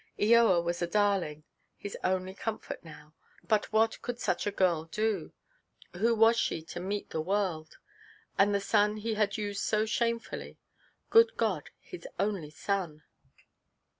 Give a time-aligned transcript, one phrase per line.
[0.19, 1.43] Eoa was a darling,
[1.77, 3.13] his only comfort now;
[3.43, 5.31] but what could such a girl do?
[5.93, 7.77] Who was she to meet the world?
[8.35, 10.57] And the son he had used so shamefully.
[11.11, 13.03] Good God, his only son!